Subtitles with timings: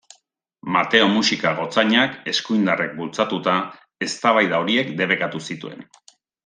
[0.75, 3.57] Mateo Muxika gotzainak, eskuindarrek bultzatuta,
[4.09, 5.91] eztabaida horiek debekatu zituen.